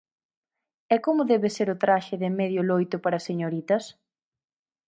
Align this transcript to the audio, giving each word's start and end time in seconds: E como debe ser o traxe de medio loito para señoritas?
E 0.93 0.97
como 1.05 1.27
debe 1.31 1.49
ser 1.57 1.67
o 1.75 1.79
traxe 1.83 2.15
de 2.23 2.29
medio 2.39 2.61
loito 2.71 2.95
para 3.03 3.23
señoritas? 3.27 3.83